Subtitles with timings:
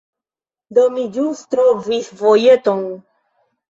[0.77, 2.87] Do, mi ĵus trovis vojeton